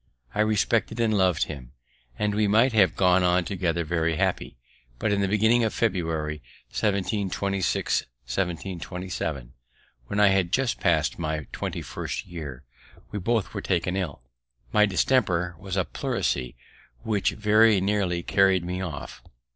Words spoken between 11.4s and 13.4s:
twenty first year, we